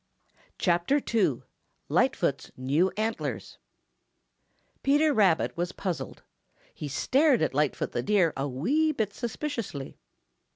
[0.57, 1.43] CHAPTER II
[1.87, 3.59] LIGHTFOOT'S NEW ANTLERS
[4.81, 6.23] Peter Rabbit was puzzled.
[6.73, 9.99] He stared at Lightfoot the Deer a wee bit suspiciously.